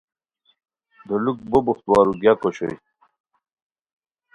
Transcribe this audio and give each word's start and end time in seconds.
دولوک 1.07 1.39
بو 1.49 1.59
بوختووارو 1.65 2.13
گیاک 2.21 2.39
اوشوئے 2.45 2.75